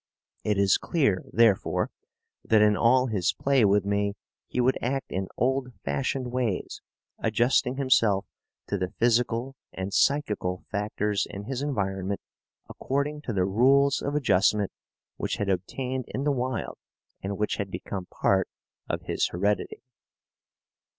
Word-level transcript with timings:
It 0.43 0.57
is 0.57 0.79
clear, 0.79 1.23
therefore, 1.31 1.91
that 2.43 2.63
in 2.63 2.75
all 2.75 3.05
his 3.05 3.33
play 3.39 3.63
with 3.65 3.85
me 3.85 4.15
he 4.47 4.59
would 4.59 4.79
act 4.81 5.11
in 5.11 5.27
old 5.37 5.73
fashioned 5.85 6.31
ways, 6.31 6.81
adjusting 7.19 7.75
himself 7.75 8.25
to 8.65 8.79
the 8.79 8.89
physical 8.97 9.55
and 9.71 9.93
psychical 9.93 10.63
factors 10.71 11.27
in 11.29 11.43
his 11.43 11.61
environment 11.61 12.19
according 12.67 13.21
to 13.25 13.33
the 13.33 13.45
rules 13.45 14.01
of 14.01 14.15
adjustment 14.15 14.71
which 15.17 15.35
had 15.35 15.49
obtained 15.49 16.05
in 16.07 16.23
the 16.23 16.31
wild 16.31 16.79
and 17.21 17.37
which 17.37 17.57
had 17.57 17.69
become 17.69 18.07
part 18.07 18.49
of 18.89 19.03
his 19.03 19.27
heredity. 19.27 19.83